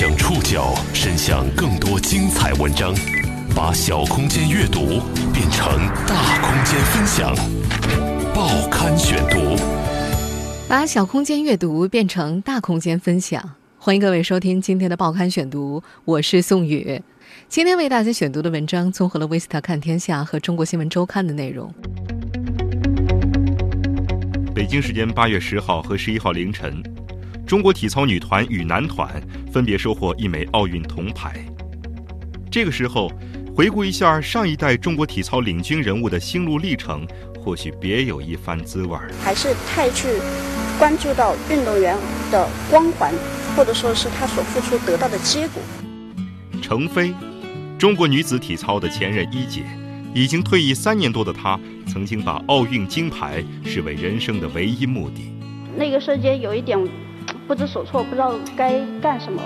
[0.00, 2.94] 将触角伸向更多精彩文章，
[3.54, 4.98] 把小空间阅读
[5.30, 5.76] 变成
[6.06, 7.36] 大空间分享。
[8.34, 9.62] 报刊选读，
[10.66, 13.56] 把小空间阅读变成大空间分享。
[13.76, 17.02] 欢迎各位收听今天的报刊选读，我是宋宇。
[17.50, 21.70] 今天为大家选读的文章综合了《维斯特看天下》和《中国新闻周刊》的内容。
[24.54, 26.82] 北京时间八月十号和十一号凌晨。
[27.50, 29.20] 中国体操女团与男团
[29.52, 31.34] 分别收获一枚奥运铜牌。
[32.48, 33.10] 这个时候，
[33.52, 37.04] 回顾一下上一代中国体操领军人物的心路历程，
[37.40, 39.10] 或许别有一番滋味儿。
[39.20, 40.06] 还是太去
[40.78, 41.96] 关注到运动员
[42.30, 43.12] 的光环，
[43.56, 45.60] 或者说是他所付出得到的结果。
[46.62, 47.12] 程飞，
[47.76, 49.64] 中国女子体操的前任一姐，
[50.14, 55.34] 已经退役三年多的她，曾经把奥运金牌视为人生的唯一目的。
[55.76, 56.78] 那个瞬间有一点。
[57.50, 59.42] 不知所措，不知道该干什么。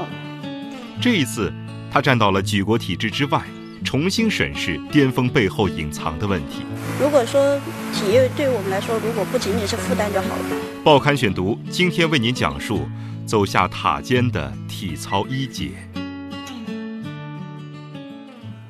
[1.00, 1.50] 这一次，
[1.90, 3.40] 他站到了举国体制之外，
[3.82, 6.66] 重新审视巅峰背后隐藏的问题。
[7.00, 7.58] 如果说
[7.94, 10.44] 体育对我们来说，如果不仅仅是负担就好了。
[10.84, 12.86] 报刊选读今天为您讲述
[13.24, 15.70] 走下塔尖的体操一姐。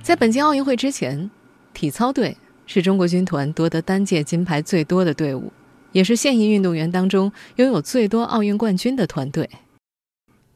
[0.01, 1.29] 在本届奥运会之前，
[1.73, 5.53] 体操队是中国军团夺得单届金牌最多的队伍。
[5.95, 9.49] 也是现役运动员当中拥有最多奥运冠军的团队，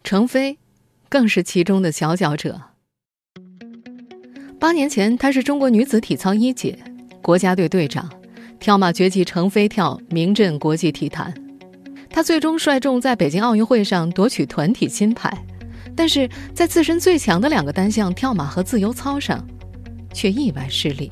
[0.03, 0.58] 程飞
[1.08, 2.61] 更是其中的佼佼者。
[4.59, 6.77] 八年前，她是中国女子体操一姐，
[7.22, 8.11] 国家队队长，
[8.59, 11.33] 跳马绝技程飞跳名震国际体坛。
[12.11, 15.33] 她最终率众在北京奥运会上夺取团体金牌，
[15.94, 19.47] 但是在自身最强的两个单项跳马和自由操上，
[20.12, 21.09] 却意外失利。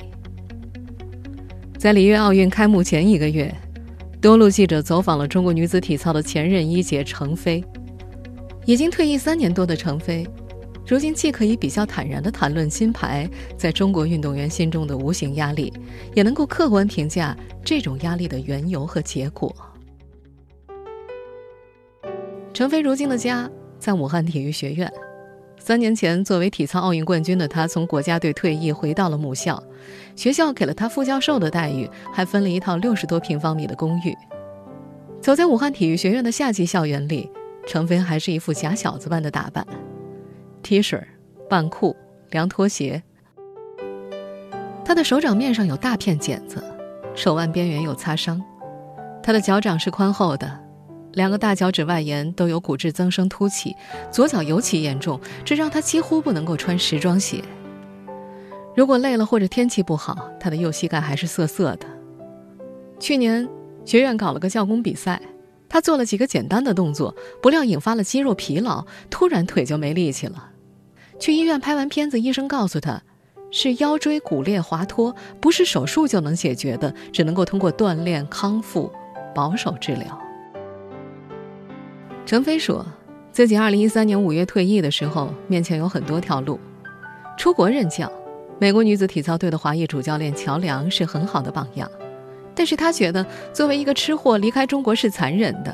[1.77, 3.55] 在里约奥运开幕前一个月。
[4.19, 7.63] 多路记者走访了中国女子体操的前任一姐程飞，
[8.65, 10.27] 已经退役三年多的程飞，
[10.87, 15.71] 如今既可以比较坦然地谈论金牌在中国运动员心中的无形压力，
[16.15, 19.55] 也能够客观评价这种压力的缘由和结果。
[22.53, 23.47] 程飞如今的家
[23.77, 24.91] 在武汉体育学院。
[25.59, 29.61] 三年前，作为体操奥运冠军的他，从国家队退役，回到了母校。
[30.15, 34.15] 学校给了他副教授的待遇，还分了一套六十多平方米的公寓。
[35.19, 37.29] 走在武汉体育学院的夏季校园里，
[37.67, 39.65] 程飞还是一副假小子般的打扮
[40.63, 41.01] ：T 恤、
[41.49, 41.95] 半裤、
[42.29, 43.03] 凉拖鞋。
[44.85, 46.63] 他的手掌面上有大片茧子，
[47.13, 48.41] 手腕边缘有擦伤。
[49.21, 50.66] 他的脚掌是宽厚的。
[51.17, 53.75] 两个大脚趾外沿都有骨质增生凸起，
[54.11, 57.43] 左脚尤其严重，这让他几乎不能够穿时装鞋。
[58.75, 61.87] 如果累了或者天气不好，他的右膝盖还是涩涩的。
[62.99, 63.49] 去年
[63.83, 65.19] 学院搞了个教工比赛，
[65.67, 70.51] 他做了几个简单的动作，不料引发了肌肉疲劳，突然腿就没力气了。
[71.19, 73.01] 去医院拍完片子，医生告诉他，
[73.49, 78.91] 是腰椎骨裂滑脱，不是手术就能解决的，只能够通过锻炼康复，
[79.33, 80.26] 保守治疗。
[82.27, 82.85] 程飞说，
[83.31, 86.59] 自己2013年5月退役的时候，面前有很多条路：
[87.37, 88.11] 出国任教，
[88.59, 91.89] 美国女子体操队的华裔主教练乔梁是很好的榜样。
[92.53, 95.73] 但是他觉得，作为一个吃货，离开中国是残忍的。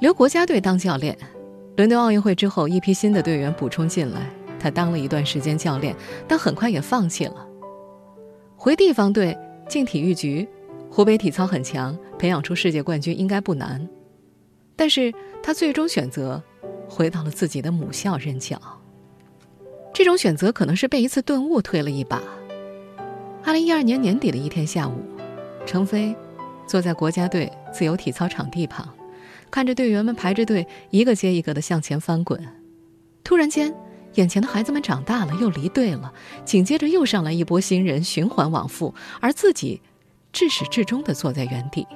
[0.00, 1.16] 留国家队当教练，
[1.78, 4.20] 伦敦奥运会之后，一批新的队员补充进来，
[4.60, 5.96] 他当了一段时间教练，
[6.28, 7.36] 但很快也放弃了。
[8.54, 9.34] 回地方队
[9.66, 10.46] 进体育局，
[10.90, 13.88] 湖北体操很强，培养出世界冠军应该不难。
[14.76, 15.12] 但是
[15.42, 16.42] 他最终选择
[16.88, 18.60] 回到了自己的母校任教。
[19.94, 22.22] 这种选择可能是被一次顿悟推了一把。
[23.44, 25.02] 二零一二年年底的一天下午，
[25.66, 26.16] 程飞
[26.66, 28.88] 坐在国家队自由体操场地旁，
[29.50, 32.40] 看着队员们排着队，一个接一个的向前翻滚。
[33.22, 33.74] 突然间，
[34.14, 36.12] 眼前的孩子们长大了，又离队了，
[36.44, 39.82] 紧接着又上来一波新人，循环往复，而自己
[40.32, 41.86] 至始至终的坐在原地。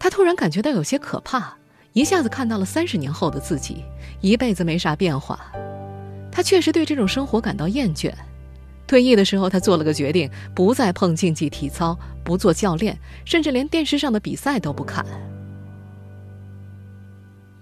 [0.00, 1.56] 他突然感觉到有些可怕，
[1.92, 3.84] 一下子看到了三十年后的自己，
[4.22, 5.38] 一辈子没啥变化。
[6.32, 8.10] 他确实对这种生活感到厌倦。
[8.86, 15.04] 退役的时候，他做了个决定，不再碰竞技体操，不做教练，甚至连电视上的比赛都不看。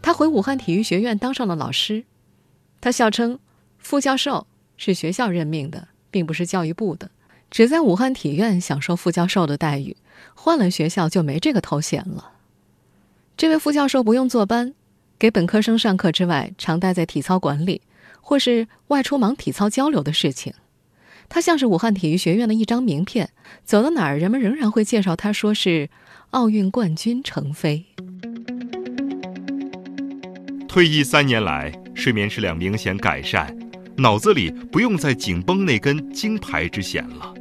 [0.01, 2.05] 他回武汉体育学院当上了老师，
[2.81, 3.41] 他笑称，
[3.79, 4.47] 副教授
[4.77, 7.11] 是学校任命的，并不是教育部的。
[7.51, 9.97] 只在武汉体院享受副教授的待遇，
[10.35, 12.33] 换了学校就没这个头衔了。
[13.37, 14.75] 这位副教授不用坐班，
[15.19, 17.83] 给本科生上课之外，常待在体操馆里，
[18.21, 20.53] 或是外出忙体操交流的事情。
[21.29, 23.31] 他像是武汉体育学院的一张名片，
[23.65, 25.89] 走到哪儿，人们仍然会介绍他，说是
[26.31, 27.85] 奥运冠军程飞。
[30.67, 33.57] 退役三年来，睡眠质量明显改善，
[33.97, 37.35] 脑子里不用再紧绷那根金牌之弦了。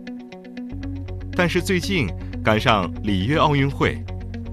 [1.38, 2.10] 但是最近
[2.44, 4.04] 赶上里约奥运会，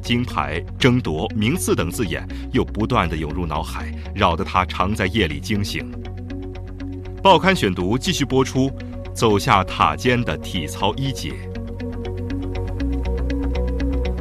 [0.02, 2.22] 金牌争夺、名次等字眼
[2.52, 5.90] 又不断的涌入脑海，扰得他常在夜里惊醒。
[7.22, 8.70] 报刊选读继续播出，
[9.14, 11.32] 走下塔尖的体操一姐。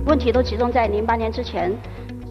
[0.05, 1.69] 问题都集中在零八年之前。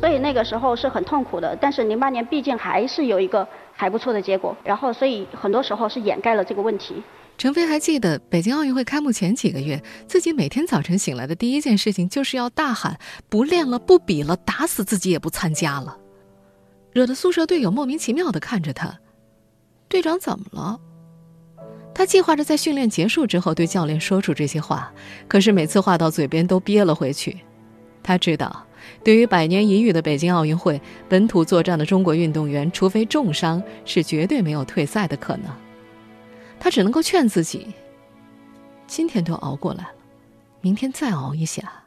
[0.00, 7.00] 所以那个时候是很痛苦的，但是零八年毕竟还是有一个还不错的结果，然后所以很多时候是掩盖了这个问题。
[7.38, 12.98] 程飞还记得北京奥运会开幕前几个月，自己每天早晨醒来的第一件事情就是要大喊
[13.28, 15.98] “不练了，不比了，打死自己也不参加了”，
[16.92, 18.96] 惹得宿舍队友莫名其妙地看着他。
[19.88, 20.78] 队长怎么了？
[21.94, 24.92] 他计划着在训练结束之后对教练说出这些话，
[25.26, 27.38] 可是每次话到嘴边都憋了回去。
[28.02, 28.66] 他知道。
[29.04, 35.44] 对于百年一遇的北京奥运会，本土作战的中国运动员，除非重伤，是绝对没有退赛的可能。
[36.62, 37.66] 他只能够劝自己：
[38.86, 39.90] 今天都熬过来了，
[40.60, 41.82] 明天再熬一下。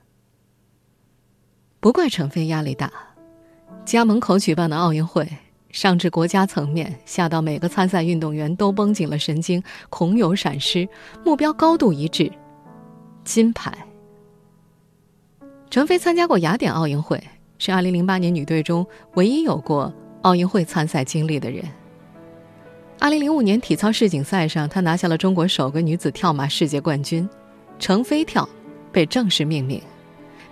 [1.79, 2.91] 不怪程飞压力大，
[3.85, 5.25] 家门口举办的奥运会，
[5.69, 10.85] 上至国家层面，下到每个参赛运动员都绷紧了神经，恐有闪失，
[11.23, 12.29] 目标高度一致，
[13.23, 13.73] 金牌。
[15.69, 17.23] 程飞参加过雅典奥运会，
[17.59, 19.93] 是2008年女队中唯一有过
[20.23, 21.63] 奥运会参赛经历的人。
[22.99, 27.27] 2005年体操世锦赛上，她拿下了中国首个女子跳马世界冠军，
[27.77, 28.47] 程飞跳
[28.91, 29.81] 被正式命名。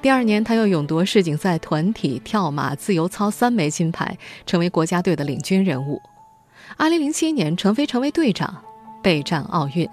[0.02, 6.02] 第二年，她又勇夺世锦赛团体、跳马、自由操三枚金牌，成为国家队的领军人物。
[6.78, 8.62] 2007年，程飞成为队长，
[9.02, 9.88] 备战奥运。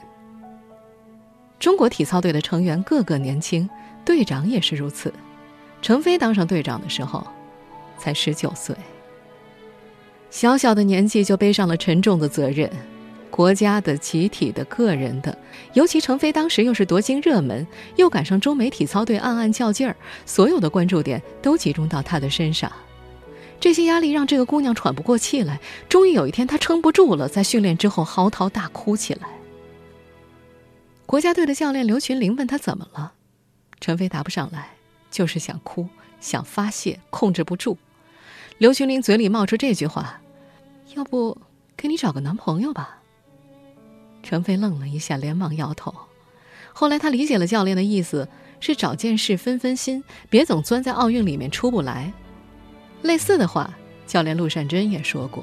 [1.59, 3.69] 中国体操队的成员个个年轻。
[4.03, 5.13] 队长也是如此，
[5.83, 7.25] 程飞当上队长的时候，
[7.99, 8.75] 才十九岁。
[10.31, 12.71] 小小的年纪就背上了沉重的责任，
[13.31, 15.37] 国家的、集体的、个人的。
[15.75, 17.67] 尤其程飞当时又是夺金热门，
[17.97, 22.71] 又赶上中美体操队暗暗较劲儿，所有的关注点都集中到他的身上。
[23.59, 25.61] 这些压力让这个姑娘喘不过气来。
[25.89, 29.29] 终于有一天，她撑不住了，在训练之后嚎啕大哭起来。
[31.05, 33.13] 国家队的教练刘群玲问她怎么了。
[33.81, 34.71] 陈飞答不上来，
[35.11, 35.89] 就是想哭，
[36.21, 37.77] 想发泄，控制不住。
[38.57, 40.20] 刘群林嘴里冒出这句话
[40.95, 41.37] ：“要不
[41.77, 42.99] 给你找个男朋友吧？”
[44.23, 45.95] 陈飞愣了一下，连忙摇头。
[46.73, 48.29] 后来他理解了教练的意思，
[48.61, 52.13] 是找件事分分心，别总钻在奥运里面出不来。
[53.03, 53.71] 类似的话，
[54.07, 55.43] 教练陆善珍也说过。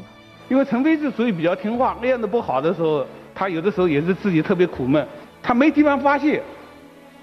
[0.49, 5.05] 因为陈飞是属于比较听话，练得不好的时候，他有的时候也是自己特别苦闷，
[5.41, 6.41] 他没地方发泄。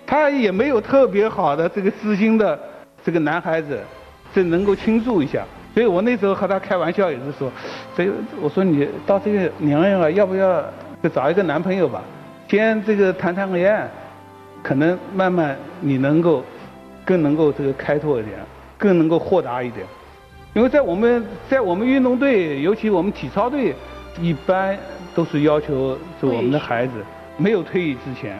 [0.06, 2.61] 他也没有特别好的这个知心的
[3.03, 3.82] 这个男孩子，
[4.35, 5.47] 这能够倾诉一下。
[5.75, 7.50] 所以我那时候和他开玩笑也是说，
[7.97, 8.11] 所以
[8.41, 10.65] 我说你到这个年龄了，要不要
[11.03, 12.00] 就找一个男朋友吧？
[12.49, 13.91] 先这个谈谈恋爱，
[14.62, 16.44] 可能慢慢你能够
[17.05, 18.38] 更能够这个开拓一点，
[18.79, 19.85] 更能够豁达一点。
[20.53, 23.75] 因为在我们在我们运动队，尤其我们体操队，
[24.20, 24.79] 一般
[25.15, 26.93] 都是要求是我们的孩子
[27.37, 28.38] 没有退役之前。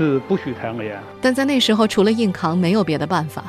[0.00, 3.42] 是不许谈恋爱，但在那时候，除了硬扛，没有别的办法。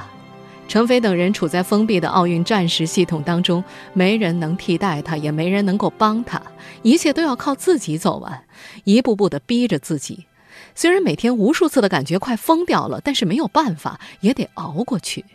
[0.69, 6.39] 程飞等人处在封闭的奥运战时系统当中，没人能替代他，也没人能够帮他，
[6.83, 8.45] 一切都要靠自己走完，
[8.83, 10.27] 一步步的逼着自己。
[10.75, 15.25] 虽然每天无数次的感觉快疯掉了，但是没有办法，也得熬过去。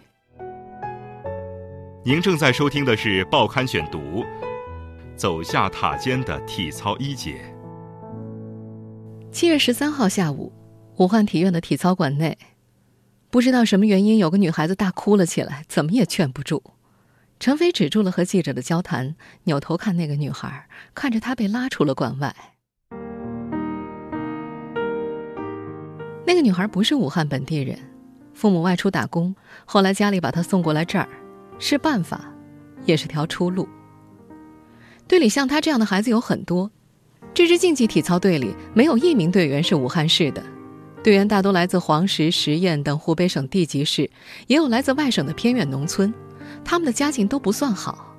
[2.05, 3.99] 您正在收听的是《报刊选读》，
[5.17, 7.41] 走下塔尖的体操一姐。
[9.33, 10.53] 七月十三号下午。
[10.99, 12.39] 武汉体院的体操馆内，
[13.35, 16.63] 不知道什么原因，有个女孩子大哭了起来，怎么也劝不住。
[17.41, 22.33] 陈飞止住了和记者的交谈，扭头看那个女孩，看着她被拉出了馆外。
[26.25, 27.77] 那个女孩不是武汉本地人，
[28.35, 31.09] 父母外出打工，后来家里把她送过来这儿，
[31.59, 32.33] 是办法，
[32.85, 33.69] 也是条出路。
[35.09, 36.71] 队里像她这样的孩子有很多，
[37.35, 40.41] 这支竞技体操队里没有一名队员是武汉市的。
[41.05, 44.11] 队员大多来自黄石、十堰等湖北省地级市，
[44.47, 46.13] 也有来自外省的偏远农村，
[46.65, 48.17] 他们的家境都不算好。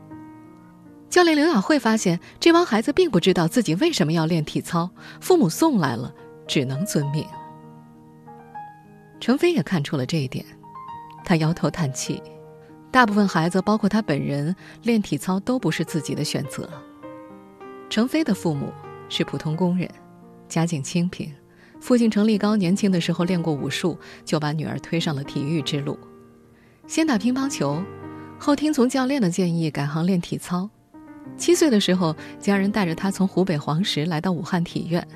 [1.10, 4.88] 教练刘雅慧发现，这帮孩子并不知道自己为什么要练体操，
[5.20, 6.14] 父母送来了，
[6.48, 7.26] 只能遵命。
[9.20, 10.46] 程飞也看出了这一点，
[11.24, 12.22] 他摇头叹气：
[12.92, 16.70] 大部分孩子，包括他本人，练体操都不是自己的选择。
[17.90, 18.72] 程飞的父母
[19.10, 19.90] 是普通工人，
[20.48, 21.34] 家境清贫。
[21.86, 25.96] 父亲程立高年轻的时候练过武术，就把女儿推上了体育之路。
[26.88, 27.80] 先打乒乓球，
[28.40, 30.68] 后听从教练的建议改行练体操。
[31.38, 35.08] 七岁的时候，家人带着他从湖北黄石来到武汉体院。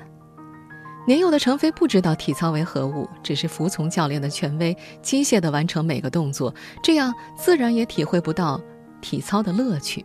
[1.08, 8.60] 年幼的程飞不知道体操为何物，只是服从教练的权威，机械地完成每个动作，这样自然也体会不到
[9.00, 10.04] 体操的乐趣。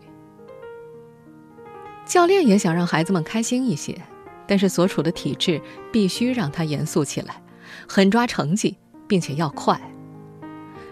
[2.07, 4.01] 教练也想让孩子们开心一些，
[4.47, 5.61] 但是所处的体制
[5.91, 7.41] 必须让他严肃起来，
[7.87, 9.79] 狠抓成绩，并且要快。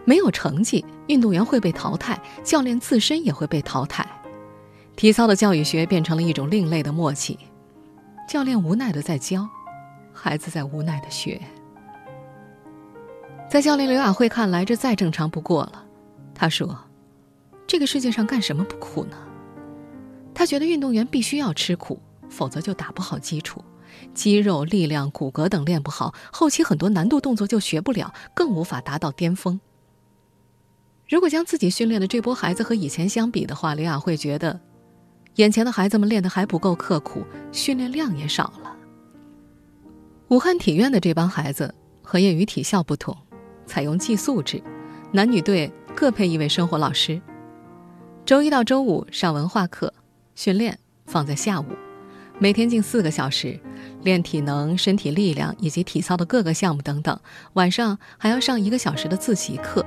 [0.06, 4.06] 没有成绩，运动员会被淘汰，教练自身也会被淘汰。
[4.96, 7.40] 体操的教育学变成了一种另类的默契，
[8.28, 9.48] 教练无奈的在教。
[10.16, 11.42] 孩子在无奈的学，
[13.50, 15.84] 在教练刘雅慧看来，这再正常不过了。
[16.36, 16.78] 他说
[17.66, 19.18] ：“这个世界上干什么不苦呢？”
[20.36, 22.00] 他觉得运动员必须要吃苦，
[22.34, 23.64] 否则就打不好基础，
[24.16, 29.60] 肌肉、力量、骨骼等练不好，后期很多难度动作就学不了，更无法达到巅峰。
[31.08, 34.60] 如果将自己训练的这波孩子和以前相比的话，刘雅慧觉得，
[35.36, 38.76] 眼前的孩子们练得还不够刻苦，训练量也少了。
[40.30, 43.16] 武汉体院的这帮孩子和业余体校不同，
[43.68, 44.64] 采用寄宿制，
[45.12, 47.22] 男女队各配一位生活老师。
[48.26, 49.94] 周一到周五上文化课，
[50.34, 51.66] 训练放在下午，
[52.44, 53.58] 每天近四个小时，
[54.02, 57.18] 练体能、身体力量以及体操的各个项目等等。
[57.54, 59.86] 晚上还要上一个小时的自习课。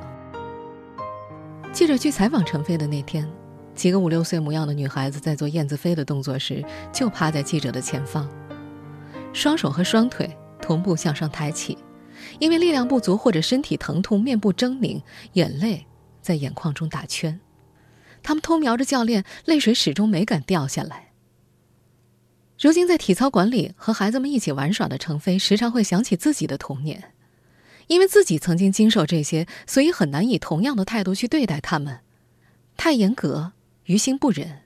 [1.71, 3.31] 记者去采访陈飞的那天，
[3.75, 8.27] 几个五六岁模样的女孩子在做燕子飞的动作时，就趴在记者的前方。
[9.35, 11.77] 双手和双腿同步向上抬起，
[12.39, 15.03] 因为力量不足或者身体疼痛，面部狰狞，
[15.35, 15.85] 眼泪
[16.23, 17.39] 在眼眶中打圈。
[18.23, 21.06] 他们偷瞄着教练，泪水始终没敢掉下来。
[22.59, 27.13] 如今在体操馆里和孩子们一起玩耍的程飞，时常会想起自己的童年，
[27.87, 32.01] 因为自己曾经经受这些，所以很难以同样的态度去对待他们。
[32.77, 33.53] 太严格，
[33.85, 34.63] 于心不忍；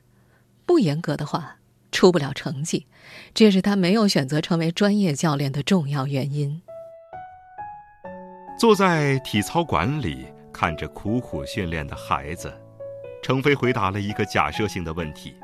[0.65, 1.57] 不严格的话。
[1.91, 2.87] 出不了成绩，
[3.33, 6.61] 这也是他没有选择成为专业教练的重要原因。
[8.57, 12.49] 坐在体操馆里，看着苦苦训练的孩子，
[13.21, 15.35] 程飞回答了一个假设性的问题：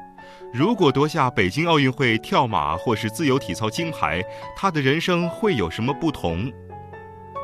[0.53, 4.23] 如果夺下北京奥运会跳马或是自由体操金牌，
[4.55, 6.51] 他的人生会有什么不同？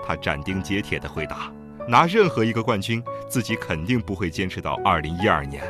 [0.05, 1.51] 他斩钉截铁地回答：
[1.87, 5.61] 拿任何一个冠军，自己肯定不会坚持到二零一二年。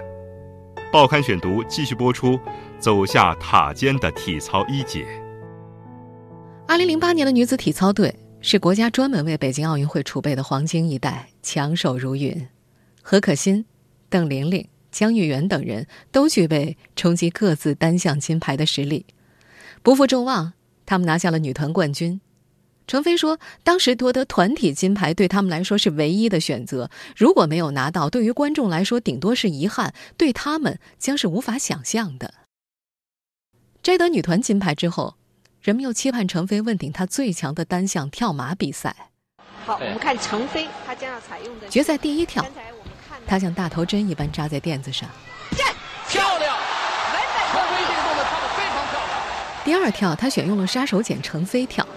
[0.92, 2.40] 报刊选读继续播出，
[2.78, 5.06] 走下塔尖的体操一姐。
[6.68, 12.48] 二零零八年的女子体操队是国家专门为北京奥运会储备的黄金一代，强手如云。
[13.02, 13.66] 何可欣、
[14.08, 19.08] 邓玲玲、江玉媛等人都具备冲击各自单项金牌的实力，
[19.82, 20.54] 不负众望，
[20.86, 22.22] 他们拿下了女团冠军。
[22.86, 26.92] 程飞说：“当时夺得团体金牌对他们来说是唯一的选择。
[27.16, 32.34] 如果没有拿到，对于观众来说顶多是遗憾，对他们将是无法想象的。”
[33.82, 35.16] 摘得女团金牌之后，
[35.62, 39.10] 人们又期盼程飞问鼎他最强的单项跳马比赛。
[39.66, 42.46] 好，我们看程飞，他将要采用的决赛第一跳，
[43.26, 45.10] 他像大头针一般扎在垫子上，
[45.58, 45.74] 站，
[46.10, 46.56] 漂亮！
[47.52, 49.22] 程飞这个动作跳得非常漂亮。
[49.64, 51.88] 第二跳，他选用了杀手锏成飞跳。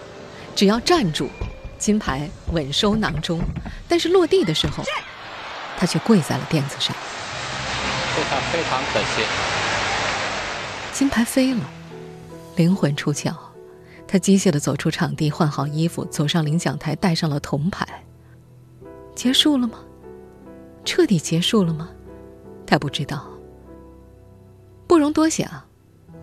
[0.55, 1.29] 只要站住，
[1.77, 3.39] 金牌稳收囊中。
[3.87, 4.83] 但是落地的时候，
[5.77, 6.95] 他却跪在了垫子上。
[8.15, 9.25] 非常非常可惜，
[10.91, 11.61] 金牌飞了，
[12.55, 13.33] 灵魂出窍。
[14.07, 17.85] 他机械地走出场地，换好衣服，走上领奖台，戴上了铜牌。
[19.13, 19.77] 结束了吗？
[20.87, 21.89] 彻底结束了吗？
[22.65, 23.27] 他不知道。
[24.87, 25.45] 不容多想，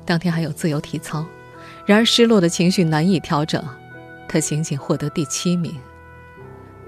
[0.06, 1.26] 当天还有自由体操。
[1.84, 3.62] 然而失落的情绪难以调整。
[4.26, 5.76] 他仅仅获得第七名。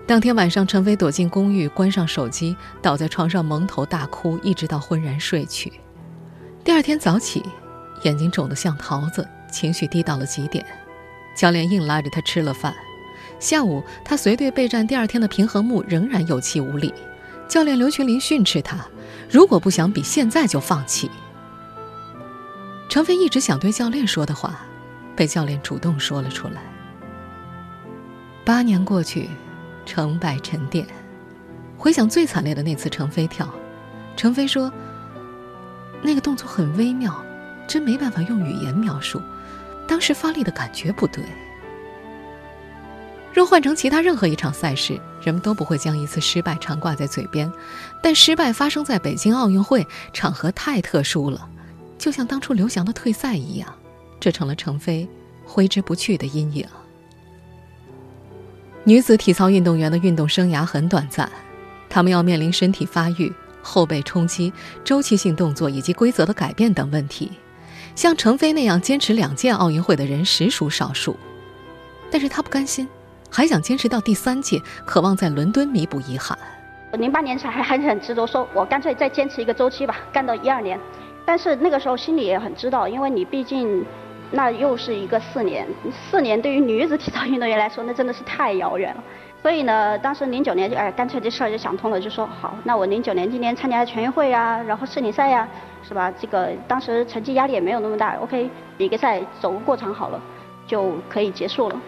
[0.06, 5.71] 当天晚上，陈飞躲进公寓，关上手机，倒在床上蒙头大哭，一直到昏然睡去。
[6.64, 7.45] 第二天早起，
[8.04, 10.64] 眼睛肿得像桃子，情绪低到了极点。
[11.37, 12.75] 教练硬拉着他吃了饭。
[13.38, 16.90] 下午，他随队备战第二天的平衡木，仍然有气无力。
[17.48, 18.78] 教练刘群林训斥他
[19.30, 21.10] ：“如果不想比，现在就放弃。”
[22.88, 24.60] 程飞一直想对教练说的话，
[25.14, 26.62] 被教练主动说了出来。
[28.44, 29.28] 八年过去，
[29.84, 30.86] 成败沉淀。
[31.78, 33.52] 回想最惨烈的那次程飞跳，
[34.16, 34.72] 程飞说
[36.02, 37.22] ：“那个动作很微妙，
[37.68, 39.20] 真没办法用语言描述。
[39.86, 41.24] 当时发力的感觉不对。
[43.37, 47.52] 若换成其他任何一场赛事，人们都不会将一次失败常挂在嘴边。
[48.02, 51.47] 但失败发生在北京奥运会，场合太特殊了，
[51.99, 53.71] 就像当初刘翔的退赛一样，
[54.19, 55.07] 这成了程飞
[55.45, 56.66] 挥之不去的阴影。”
[58.85, 61.31] 女子体操运动员的运动生涯很短暂，
[61.90, 64.50] 她们要面临身体发育、后背冲击、
[64.83, 67.31] 周期性动作以及规则的改变等问题。
[67.95, 71.14] 像程飞那样坚持两届奥运会的人实属少数。
[72.11, 72.88] 但是他不甘心，
[73.30, 76.37] 还想坚持到第三届，渴望在伦敦弥补遗憾。
[76.92, 80.78] 零八年才还还很执着，说我干脆再坚持一个周期吧，干到一二年。
[81.25, 83.85] 但是那个时候心里也很知道，因为你毕竟。
[84.33, 85.64] 那又是一个四年，
[86.11, 89.04] 四年对于女子体操运动员来说，那真的是太遥远了。
[89.40, 95.49] 所以呢，当时零九年就哎，干脆这事儿就想通了，就说好，那我零九年今年参加全运会啊，然后世锦赛呀，
[95.87, 96.12] 是吧？
[96.21, 100.21] 这个当时成绩压力也没有那么大，OK，比个赛走个过场好了，
[100.66, 101.80] 就可以结束了。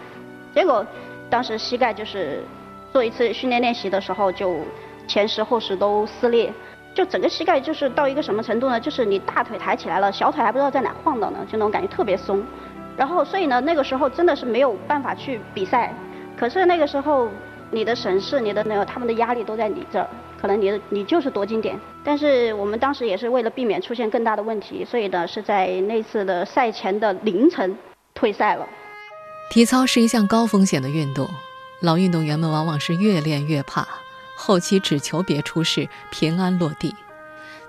[0.55, 0.85] 结果
[1.29, 2.43] 当时膝盖就是
[2.91, 4.59] 做一次训练练习的时候，就
[5.07, 6.51] 前十后十都撕裂。
[6.95, 8.79] 就整个膝盖就是到一个什么程度呢？
[8.79, 12.43] 就是你大腿抬起来了，小腿还不知道在哪晃荡呢，就那种感觉特别松。
[12.97, 15.93] 然后所以呢，那个时候真的是没有办法去比赛。
[16.35, 17.29] 可是那个时候，
[17.69, 20.07] 你的省市、你的那个他们的压力都在你这儿，
[20.41, 21.79] 可能你的你就是夺金点。
[22.03, 27.77] 但是我们当时也是为了避免出现更大的问题，所以呢是在那次的赛前的凌晨
[28.15, 28.67] 退赛了。
[29.49, 31.27] 体操是一项高风险的运动，
[31.79, 33.87] 老运动员们往往是越练越怕。
[34.35, 36.93] 后期只求别出事，平安落地。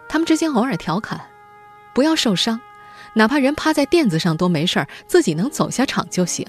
[0.06, 1.20] 他们之间偶尔调侃
[1.94, 2.60] ：“不要受伤，
[3.14, 6.46] 哪怕人趴在垫子上都没事儿，自己能走下场就行。”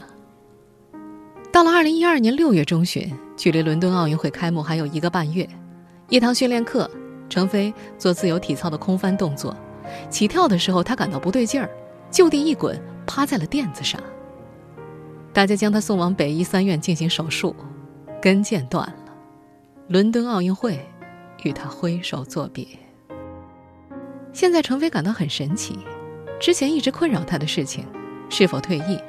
[1.50, 5.48] 到了二零一二年六月中旬，距离伦敦奥运会开幕还有一个半月，
[6.10, 6.90] 一堂训练课，
[7.30, 9.56] 程飞做自由体操的空翻动作，
[10.10, 11.70] 起跳的时候他感到不对劲儿，
[12.12, 14.02] 就地一滚，趴在了垫子上。
[15.34, 17.56] 大家将他送往北医三院进行手术，
[18.22, 18.96] 跟腱断了。
[19.88, 20.86] 伦敦奥运会，
[21.44, 22.68] 与他挥手作别。
[24.34, 25.80] 现在程飞感到很神奇，
[26.40, 27.86] 之前一直困扰他的事情，
[28.30, 29.00] 是否退役，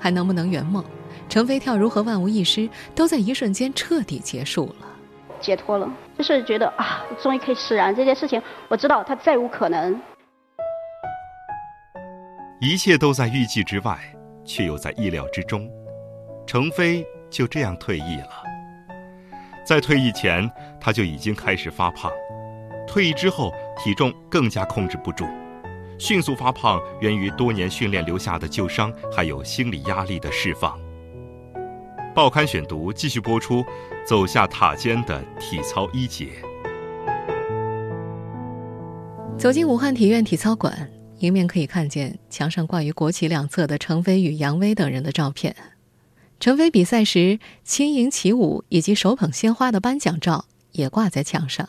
[0.00, 0.84] 还能不能圆梦，
[1.28, 4.86] 程飞跳如何万无一失，都在一瞬间彻底结束了，
[5.40, 10.00] 解脱了，就是觉得啊，终于可以释然这件事情，我知道他再无可能。
[12.60, 13.96] 一切都在预计之外，
[14.48, 15.70] 却又在意料之中，
[16.46, 18.42] 程飞就这样退役了。
[19.66, 22.10] 在退役前，他就已经开始发胖；
[22.86, 25.26] 退役之后，体重更加控制不住，
[25.98, 30.80] 迅速发胖源于多年训练留下的旧伤，还有心理压力的释放。
[32.14, 33.62] 报刊选读继续播出，
[34.06, 36.30] 走下塔尖的体操一姐。
[39.36, 45.54] 走进武汉体院体操馆，迎面可以看见墙上挂于国旗两侧的程飞与杨威等人的照片。
[46.38, 51.68] 程飞比赛时轻盈起舞以及手捧鲜花的颁奖照也挂在墙上。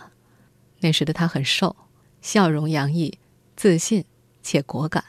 [0.81, 1.75] 那时的他很瘦，
[2.21, 3.17] 笑容洋溢，
[3.55, 4.05] 自信
[4.43, 5.03] 且果敢。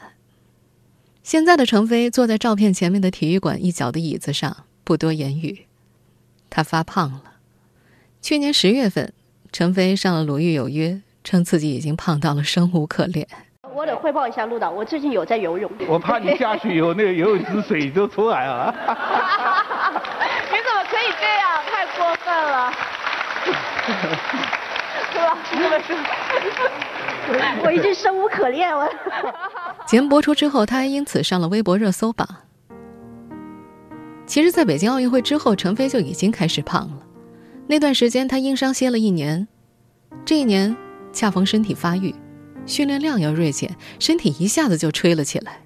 [1.21, 5.67] 现在的程飞坐在照片前面的体育馆一角的椅子上，不多言语。
[6.49, 7.35] 他发胖了。
[8.21, 9.13] 去年十月份，
[9.51, 10.89] 程飞上了《鲁豫有约》，
[11.23, 13.27] 称自己已经胖到了生无可恋。
[13.73, 15.71] 我得汇报一下陆导，我最近有在游泳。
[15.87, 18.73] 我怕你下去以后，那个游泳池水都出来了。
[20.51, 21.63] 你怎么可以这样？
[21.71, 22.73] 太过分了？
[27.63, 28.89] 我已经生无可恋了。
[29.87, 32.27] 节目播出之后，他还因此上了微博热搜榜。
[34.25, 36.97] 其实，在北京奥运会之后，陈飞就已经开始胖了。
[37.67, 39.47] 那段时间，他因伤歇了一年，
[40.25, 40.75] 这一年
[41.13, 42.13] 恰逢身体发育。
[42.65, 45.61] 训练量要锐减，身体一下子就吹了起来。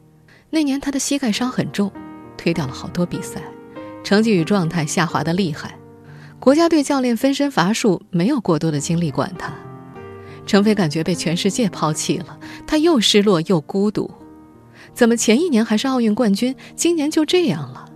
[0.49, 1.91] 那年他的膝盖伤很重，
[2.37, 3.41] 推掉了好多比赛，
[4.03, 5.77] 成绩与状态下滑的厉害。
[6.39, 9.53] 国家队教练分身乏术，没有过多的精力管他。
[10.45, 14.09] 程飞感觉被全世界抛弃了，他又失落又孤独。
[14.93, 17.89] 怎么前一年还是奥运冠军，今年就这样了？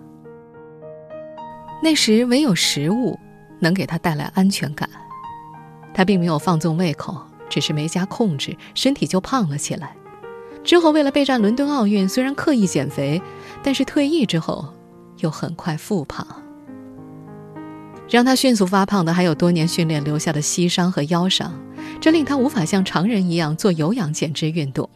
[1.81, 3.17] 那时唯有食物
[3.59, 4.89] 能给他带来安全感，
[5.93, 7.28] 他并没有放纵胃口。
[7.49, 9.95] 只是没加控制，身体就胖了起来。
[10.63, 13.21] 之后为了备战伦敦奥运，虽然刻意减肥，
[13.63, 14.73] 但是退役之后
[15.17, 16.25] 又很快复胖。
[18.09, 21.53] 让他迅速发胖的还有多年训练留下的膝伤和腰伤，
[22.01, 24.89] 这令他无法像常人一样做有氧减脂运动。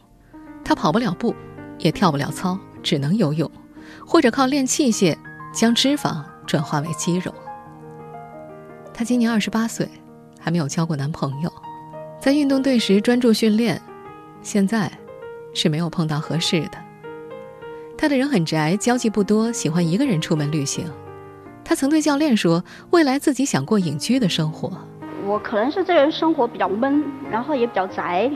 [0.66, 1.36] 他跑不了步，
[1.78, 3.50] 也跳不了操，只能游泳，
[4.06, 5.16] 或者靠练器械
[5.54, 7.34] 将脂肪转化为肌肉。
[8.94, 9.88] 他今年二十八岁，
[10.40, 11.54] 还没有交过男朋友。
[12.24, 13.82] 在运动队时专注训练，
[14.42, 14.90] 现在
[15.54, 16.78] 是没有碰到合适的。
[17.98, 20.90] 他的人很宅，交际不多，喜欢一个人出门旅行。
[21.66, 24.72] 他曾对教练说，未来自己想过隐居的生活。
[25.26, 28.32] 我可能是这人生活比较闷，然后也比较宅。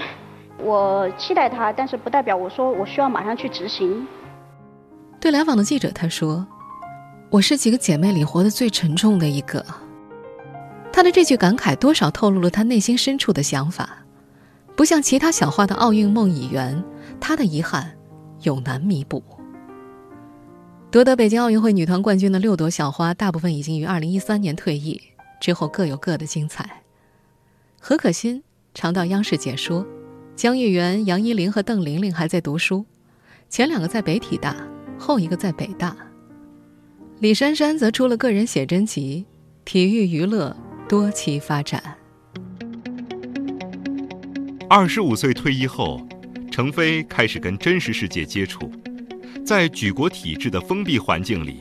[0.61, 4.05] 我期待他，但是不代表我说我需要马上去执行。
[5.17, 6.45] 对来访的记者他说
[7.31, 9.65] ：“我是几个姐妹里活得最沉重的一个。”
[10.97, 13.99] 他的这句感慨多少透露了他内心深处的想法。
[14.75, 16.83] 不像其他小花的奥运梦已圆，
[17.19, 17.95] 他的遗憾
[18.41, 19.23] 永难弥补。
[20.89, 24.99] 夺得北京奥运会女团冠军的六朵小花，大部分已经于二零一三年退役，
[25.39, 26.81] 之后各有各的精彩。
[27.79, 28.41] 何可欣
[28.73, 29.85] 常到央视解说，
[30.35, 32.83] 江玉媛、杨依林和邓玲玲还在读书，
[33.51, 34.55] 前两个在北体大，
[34.97, 35.95] 后一个在北大。
[37.19, 39.27] 李珊珊则出了个人写真集，
[39.63, 40.57] 体育娱乐
[40.87, 41.83] 多期发展。
[44.69, 46.05] 二十五岁退役后，
[46.49, 48.71] 程飞开始跟真实世界接触。
[49.45, 51.59] 在举国体制的封闭环境里，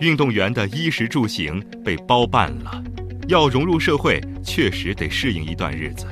[0.00, 2.82] 运动员的衣食住行被包办了，
[3.28, 6.06] 要融入社会，确实得适应一段日子。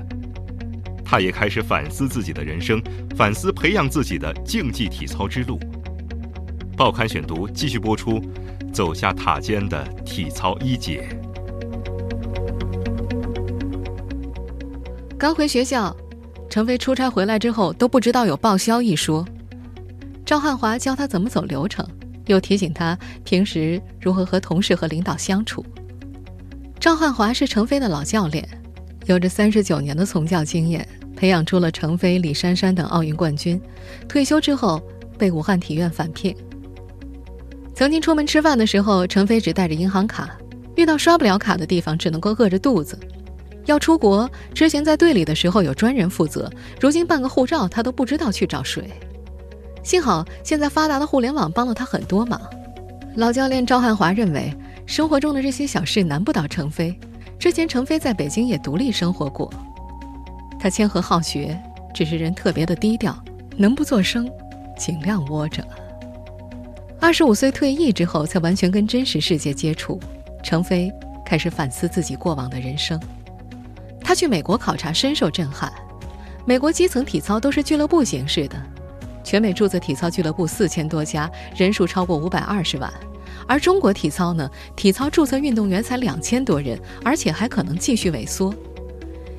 [1.05, 2.81] 他也开始反思自己的人生，
[3.17, 5.59] 反思培养自己的竞技体操之路。
[6.77, 8.23] 报刊选读继续播出，
[8.73, 11.09] 走下塔尖的体操一姐。
[15.23, 15.97] 刚回学校，
[16.51, 19.25] 程飞出差回来之后都不知道有报销一说。
[20.27, 21.87] 赵汉华教他怎么走流程，
[22.27, 25.65] 又提醒他平时如何和同事和领导相处。
[26.81, 28.45] 赵汉华是程飞的老教练，
[29.07, 33.63] 有着三十九年的从教经验，培养出了程飞、李珊珊等奥运冠军。
[34.09, 34.83] 退休之后
[35.17, 36.37] 被武汉体院返聘。
[37.77, 40.37] 曾经出门吃饭的时候，程飞只带着银行卡，
[40.75, 42.99] 遇到刷不了卡的地方，只能够饿着肚子。
[43.67, 48.91] 要出国，之前在队里的时候有专人负责，如今办个护照他都不知道去找谁。
[49.83, 52.41] 幸好现在发达的互联网帮了他很多忙。
[53.17, 54.55] 老教练赵汉华认为，
[54.87, 56.99] 生活中的这些小事难不倒程飞。
[57.39, 59.53] 之前程飞在北京也独立生活过，
[60.59, 61.61] 他谦和好学，
[61.93, 63.17] 只是人特别的低调，
[63.57, 64.31] 能不作声，
[64.79, 65.67] 尽量窝着。
[67.01, 69.99] 二十五岁退役之后，才完全跟真实世界接触。
[70.43, 70.89] 程飞
[71.25, 73.01] 开始反思自己过往的人生。
[74.13, 75.73] 他去美国考察，深受震撼。
[76.45, 78.63] 美国基层体操都是俱乐部形式的。
[79.25, 82.93] 全美注册体操俱乐部四千多家，人数超过五百二十万，
[83.49, 84.51] 而中国体操呢？
[84.77, 88.55] 体操注册运动员才两千多人，而且还可能继续萎缩。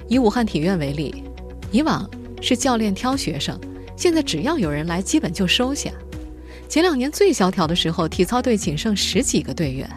[0.07, 1.23] 以武汉体院为例，
[1.71, 2.09] 以往
[2.41, 3.55] 是教练挑学生，
[3.95, 5.91] 现在只要有人来，基本就收下。
[6.67, 9.88] 前两年最萧条的时候，体操队仅剩十几个队员。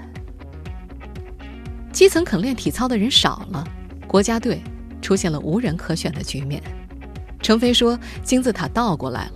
[1.95, 3.67] 基层肯练体操的人少了，
[4.07, 4.62] 国家队
[5.03, 6.62] 出现了无人可选的局面。
[7.42, 9.33] 程飞说：“金字塔倒过来了。”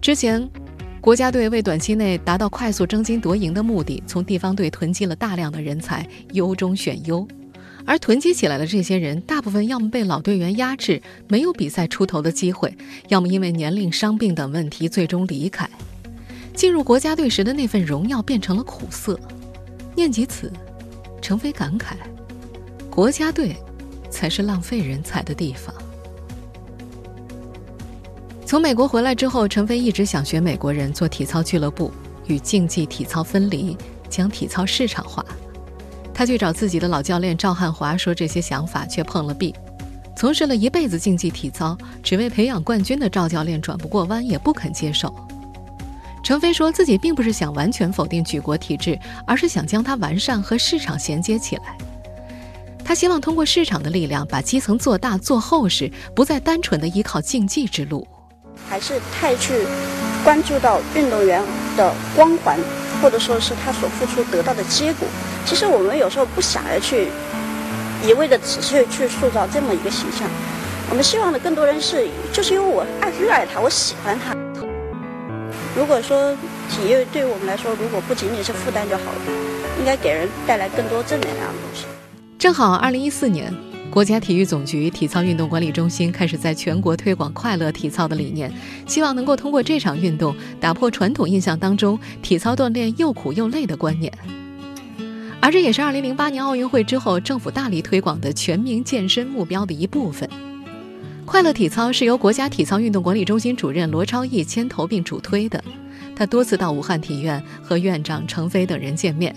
[0.00, 0.48] 之前，
[1.00, 7.26] 国家队为短期内达到快速争金夺银的目的，从地方队囤积了大量的人才，优中选优。
[7.86, 12.70] 而囤积起来的这些人，大部分要么被老队员压制，没有比赛出头的机会；
[13.08, 15.68] 要么因为年龄、伤病等问题，最终离开。
[16.54, 19.18] 进入国家队时的那份荣耀变成了苦涩。
[19.96, 20.52] 念及此，
[21.22, 21.94] 程飞感慨：
[22.90, 23.56] 国家队
[24.10, 25.72] 才是浪费人才的地方。
[28.44, 31.92] 从美国回来之后，陈飞一直想学美国人做体操俱乐部，
[32.26, 33.76] 与竞技体操分离，
[34.08, 35.24] 将体操市场化。
[36.12, 39.54] 他去找自己的老教练赵汉华说这些想法，却碰了壁。
[40.16, 45.14] 从事了一辈子竞技体操，只为培养冠军的赵教练转不过弯，也不肯接受。
[46.24, 51.78] 陈飞说自己并不是想完全否定举国体制，而是想将它完善和市场衔接起来。
[52.90, 58.04] 他希望通过市场的力量，把基层做大做厚实，不再单纯的依靠竞技之路。
[58.68, 59.64] 还是太去
[60.24, 61.40] 关注到运动员
[61.76, 62.58] 的光环，
[63.00, 65.06] 或者说是他所付出得到的结果。
[65.46, 67.06] 其实我们有时候不想要去
[68.04, 70.28] 一味的只是去塑造这么一个形象。
[70.90, 74.34] 我们希望的更多人是，就是因为我爱热爱他，我喜欢他。
[75.76, 76.34] 如果说
[76.68, 79.20] 体育对于我们来说，如果不仅仅是负担就好了，
[79.78, 81.84] 应该给人带来更多正能量的东西。
[82.40, 83.54] 正好二零一四年。
[83.90, 88.50] 国家体育总局体操运动管理中心开始在全国推广快乐体操的理念，
[88.86, 94.10] 希望能够通过这场运动打破传统印象当中体操锻炼又苦又累的观念。
[95.38, 100.26] 而这也是2008年奥运会之后政府大力推广的全民健身目标的一部分。
[101.26, 105.62] 快乐体操是由国家体操运动管理中心主任罗超义牵头并主推的，
[106.16, 109.36] 他多次到武汉体院和院长程飞等人见面。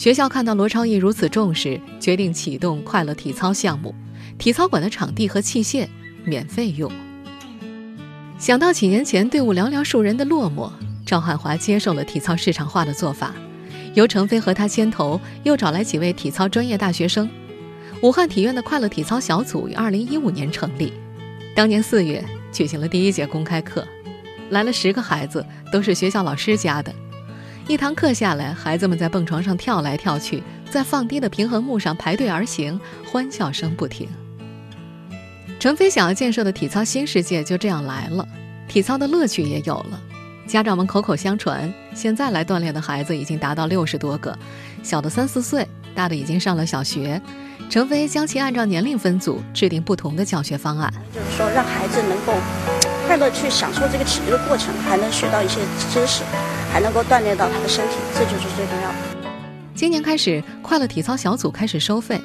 [0.00, 3.94] 学校看到罗超义如此重视，决定启动快乐体操项目。
[4.38, 5.86] 体操馆的场地和器械
[6.24, 6.90] 免费用。
[8.38, 10.72] 想到几年前队伍寥寥数人的落寞，
[11.04, 13.34] 赵汉华接受了体操市场化的做法，
[13.92, 17.28] 由程飞和他牵头，又找来几位体操专业大学生。
[18.00, 20.94] 武汉体院的快乐体操小组于2015年成立，
[21.54, 23.86] 当年四月举行了第一节公开课，
[24.48, 26.90] 来了十个孩子，都是学校老师家的。
[27.70, 34.08] 一堂课下来，孩子们在蹦床上跳来跳去，在放低的平衡木上排队而行，欢笑声不停。
[35.60, 38.26] 程飞想要建设的体操新世界就这样来了，
[38.66, 40.00] 体操的乐趣也有了。
[40.48, 44.36] 家长们口口相传，现在来锻炼的孩子已经达到六十多个，
[44.82, 47.22] 小的三四岁，大的已经上了小学。
[47.70, 52.34] 程飞将其按照年龄分组，制定不同的教学方案，就是说让孩子能够
[53.06, 55.60] 快乐去享受这个体育的过程，还能学到一些
[55.92, 56.24] 知识，
[56.72, 58.96] 还能够锻炼到他的身体，这就是最重要的。
[59.74, 62.20] 今年开始，快乐体操小组开始收费，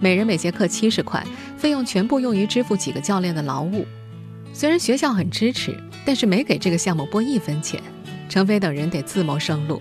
[0.00, 1.22] 每人每节课七十块，
[1.58, 3.86] 费用全部用于支付几个教练的劳务。
[4.54, 7.80] 虽然学校很支持，但是没给这个项目拨一分钱，
[8.28, 9.80] 程飞等人得自谋生路。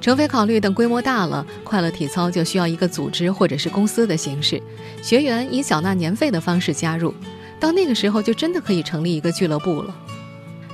[0.00, 4.60] 程飞考虑，等规模大了，快乐体操就需要一个组织或者是公司的形式，
[5.02, 7.14] 学员以缴纳年费的方式加入，
[7.60, 9.94] 到那个时候就真的可以成立一个俱乐部了。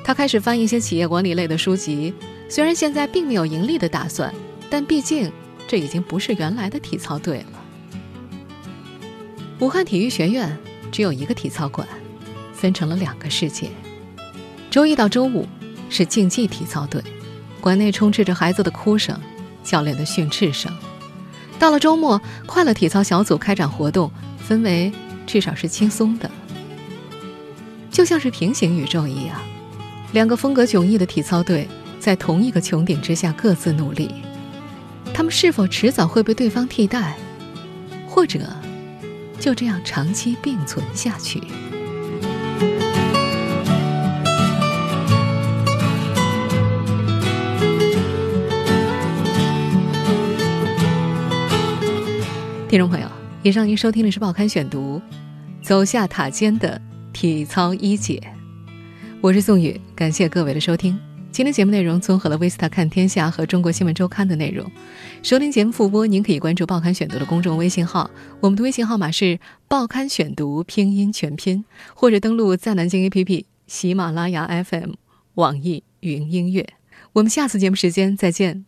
[0.09, 2.15] 他开始翻一些企业管理类的书籍，
[2.49, 4.35] 虽然现在并没有盈利的打算，
[4.71, 5.31] 但毕竟
[5.67, 7.63] 这已经不是原来的体操队了。
[9.59, 10.57] 武汉体育学院
[10.91, 11.87] 只有一个体操馆。
[12.55, 13.69] 分成了两个世界。
[14.69, 15.47] 周一到周五
[15.91, 17.01] 是竞技体操队，
[17.61, 19.17] 馆内充斥着孩子的哭声、
[19.63, 20.75] 教练的训斥声。
[21.59, 24.11] 到了周末，快乐体操小组开展活动，
[24.49, 24.91] 氛围
[25.25, 26.29] 至少是轻松的，
[27.93, 29.41] 就像是平行宇宙一样。
[30.13, 31.69] 两个风格迥异的体操队
[32.01, 34.11] 在同一个穹顶之下各自努力，
[35.13, 37.15] 他们是否迟早会被对方替代，
[38.09, 38.41] 或者
[39.39, 41.43] 就这样长期并存下去？
[52.69, 53.09] 听众朋友，
[53.43, 55.01] 以上您收听的是《报刊选读》，
[55.67, 56.81] 走下塔尖的
[57.13, 58.23] 体操一姐，
[59.21, 60.97] 我是宋宇，感谢各位的收听。
[61.33, 64.65] 今天节目内容综合了《维斯塔看天下》和《中国新闻周刊》的内容。
[65.25, 69.25] 收听节目复播，您可以关注《报刊选读》的公众微信号，我们的微信号码是
[69.67, 74.93] 《报刊选读》拼音全拼，或者登录在南京 APP、喜马拉雅 FM、
[75.35, 76.65] 网易云音乐。
[77.15, 78.67] 我们下次节目时间再见。